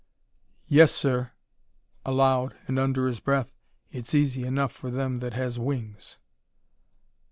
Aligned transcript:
"Yes, 0.67 0.91
sir," 0.91 1.29
aloud, 2.03 2.55
and 2.67 2.79
under 2.79 3.05
his 3.05 3.19
breath, 3.19 3.53
"It's 3.91 4.15
easy 4.15 4.45
enough 4.45 4.71
for 4.71 4.89
them 4.89 5.19
that 5.19 5.33
has 5.33 5.59
wings." 5.59 6.17